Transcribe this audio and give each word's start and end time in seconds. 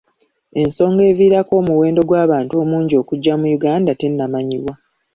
Ensoga 0.61 1.01
eviirako 1.11 1.53
omuwendo 1.61 2.01
gw'abantu 2.09 2.53
omungi 2.63 2.93
okujja 3.01 3.33
mu 3.39 3.47
Uganda 3.57 3.91
tennamanyibwa. 3.99 4.73